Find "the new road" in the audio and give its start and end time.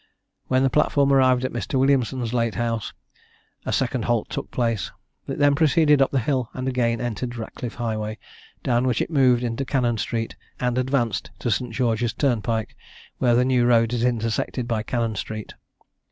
13.35-13.93